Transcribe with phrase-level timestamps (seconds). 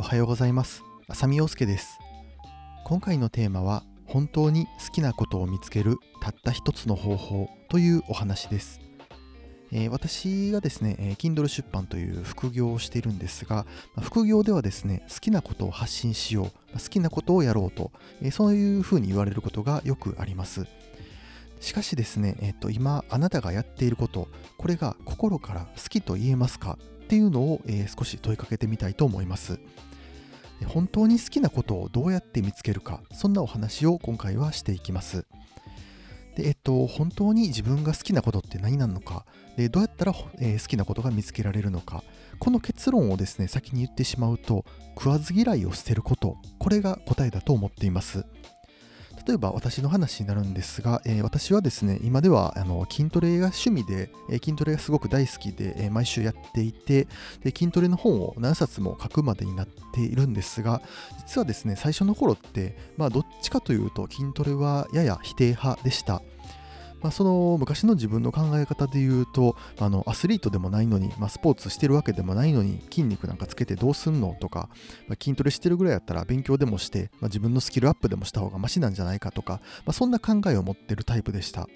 [0.00, 0.82] おはようございます。
[1.08, 1.98] 浅見陽介です。
[2.86, 8.80] 今回のテーマは本当に好きなことを見つけるたった一つの方法というお話です。
[9.70, 13.66] えー、私がですね、え、Kindle 出版という副業をしているんですが、
[14.00, 17.92] 副業ではですね、好きなことを発信しよう、好きなことをやろうと、
[18.22, 20.64] え、そういうふうに言われることがよくあります。
[21.60, 26.78] しかしですね、えーと、今あなたがやっていることこれが心から好きと言えますか
[27.10, 29.58] っていうのを、えー、少し問いかけてみたいと思います。
[30.66, 35.26] 本当に好きなことをどうやって見つけるかそんなお話を今回はしていきます。
[36.36, 42.04] でえっと、本当に自分が好きなことって何なのかでどうやったら、えー、好きなことが見つけられるのか
[42.38, 44.64] この結論をですね先に言ってしまうと
[44.96, 48.24] 食わず嫌いを捨てることこれが答えだと思っています。
[49.30, 57.06] 例えば私の話になるんですが、えー、私はですね、今ではあの筋トレが趣味で、えー、筋トレがすごく大好きで、えー、毎週やっていて
[57.44, 60.82] で、筋トレの本を何冊も書くまでになっているんですが、
[61.18, 66.22] 実はですね、最初の頃って、まあ、どっちかというと筋トレはやや否定派でした。
[67.02, 74.68] まあ、その昔の自分の考え方で言うとあのアスリートでもないのに、まあ、スポーツしてるわけでもないのに筋肉なんかつけてどうすんのとか、
[75.08, 81.68] まあ、筋トレしてるぐらいやったら勉強でもして、ま自分のスキルアップでもした方がマシなんじゃないかとか、まそんな考えを持ってるタイプでした。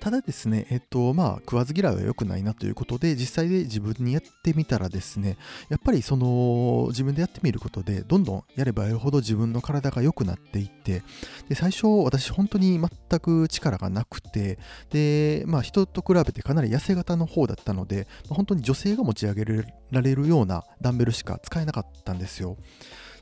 [0.00, 5.36] ただですね、えっと、まあ、食わず嫌いは良くないなということで、実際で自分にやってみたらですね、
[5.68, 11.02] やっぱりその、自分でやってみることで、どんどんやればやるほど自分の体が良くなっていって、
[11.48, 14.58] で、最初、私、本当に全く力がなくて、
[14.90, 19.44] で、まあ、人と比べてかなり痩せ型の方だったので、本当に女性が持ち上げ
[19.90, 22.56] られるようなダンベルしか使えなかったんですよ。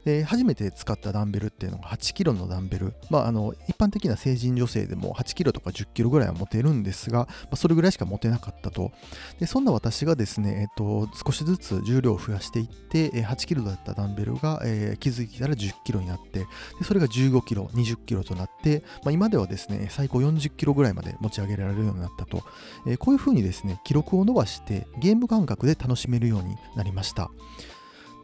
[0.05, 8.93] で初めて使ったダンベルっていうのが8キロのダンベル、まあ、あの一般的な成人女性でも8キロとか10キロぐらいは持てるんですが、まあ、それぐらいしか持てなかったと。
[9.39, 16.47] でそんな私がですね、えっと、少しずつ重量を増やしていって8キロだったダンベルが、えー、気づいたら10キロになってで
[16.85, 22.43] それが15キロ20キロとなって、まあ、今ではですね最高40キロぐらいまで持ち上げられるようになったと、
[22.87, 27.31] えー、こういうふうにですね記録を伸ばしてゲーム感覚で楽しめるようになりました。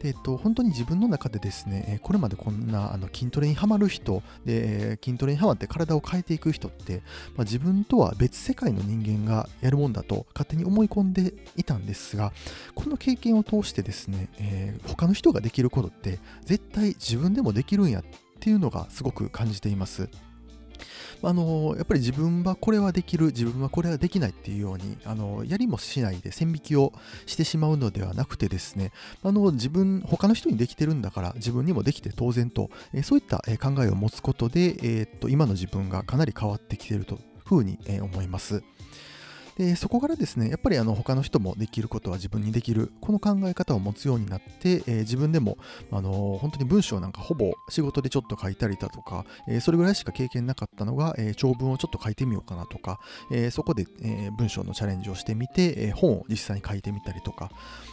[0.01, 7.01] で、えっと、本当に自分の中でですね、これまでこんなあの筋トレにはまる人で、筋トレにはまって体を変えていく人って、
[7.35, 12.31] まあ、自分とは別世界の人間がやるもんだと勝手に思い込んでいたんですが、
[12.75, 18.03] この経験を通してですね、えー、他の人ができることって絶対自分でもできるんやっ
[18.39, 20.09] ていうのがすごく感じています。
[21.21, 26.93] あのやっぱり自分はこれはできる自分はこれはできないっていうようにあのやりもしないで線引きを
[27.25, 28.91] してしまうのではなくてですね
[29.23, 38.63] あの自分他の人にできてるんだから自分にもできて当然と、えそういった考えを持つことで、えー、っと今の自分がかなり変わってきてるというふうに思います。
[39.59, 45.57] でそこからですねやっぱりあの他の人もできることは自分にできるこの考え方を持つようになって、えー、自分でも
[45.91, 57.49] あの本当に文章なんかほぼ仕事でちょっと書いたりだとか、えー、それぐらいしか経験なかったのが、え、長文をちょっと書いてみようかなとか、えそこで、え文章のチャレンジをしてみて、え本を実際に書いてみたりとか。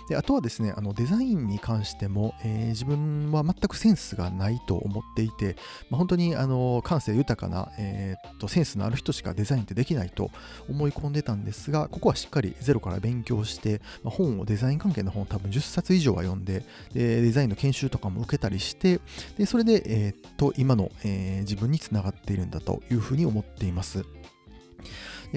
[0.08, 5.56] であとはですねあのデザインに関しても、え自分は全くセンスがないと思っていて、
[5.90, 10.30] まあ、本当にあの感性豊かな、えー、とセンスのある人しかデザインってできないと
[10.68, 19.00] 思い込んでたんですですが、ここはしっかりゼロから勉強して、まあ、本をデザイン関係の本を多分10冊以上は読んで、でデザインの研修とかも受けたりして、
[19.38, 24.04] でそれで、えー、っと今の、えー、自分につながっているんだというふうに思っています。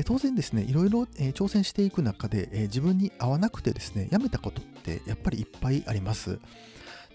[0.06, 1.04] 当然ですね、いろいろ、
[1.34, 6.40] 挑戦していく中で、自分に合わなくてですね、やめたことってやっぱりいっぱいあります。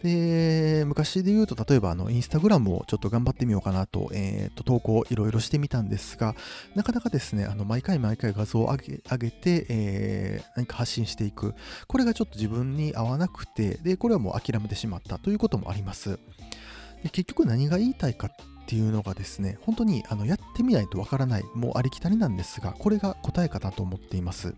[0.04, 6.34] で、昔で言うと、例えばあのインスタグラムをちょっと頑張ってみようかなと、えー、と投稿いろいろしてみたんですが、
[6.74, 11.54] なかなかですね、あの毎回毎回画像を上げ上げて、えー、何か発信していく。
[11.88, 16.18] これがちょっと自分に合わなくて、で、これはもう諦めてしまったということもあります。
[17.02, 24.54] で結局何が言いたいかっていうのがですね、本当にあのやってみないとわからない、もうありきたりなんですが、これが答えかなと思っています。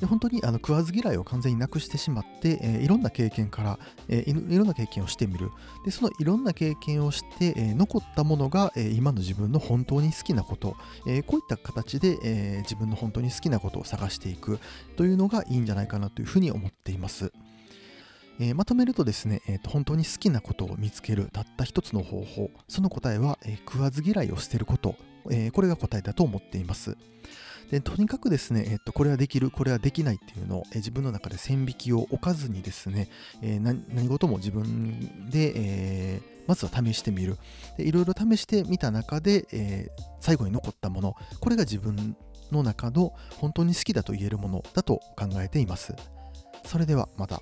[0.00, 5.50] で本当にあの食わず嫌いを完全になくしてしまって、えー、いろんな経験から、えー、いろんな経験をしてみる。
[5.84, 10.76] でそのいろんな経験をして、えー、残ったものが、え今の自分の本当に好きなこと、
[11.06, 14.58] えこういった形で、え自分の本当に好きなことを探していく。
[14.96, 17.32] というのがいいんじゃないかなというふうに思っています。
[18.38, 21.28] えー、まとめるとですね、えー、本当に好きなことを見つける。
[21.32, 24.96] たった一つの方法、その答えは、えー、食わず嫌いを捨てること、
[25.30, 26.96] えー、これが答えだと思っています。
[27.70, 33.08] でとにかくですね、えっと、これはできる、これはできないっていうのを、え自分の中で線引きを置かずにですね、
[33.42, 37.38] えー、何事も自分で、えー、まずは試してみる。
[37.76, 42.16] でいろいろ試してみた中で、えー、最後に残ったもの、これが自分
[42.50, 45.94] の中の本当に好きだと言えるものだと考えています。
[46.64, 47.40] それではまた。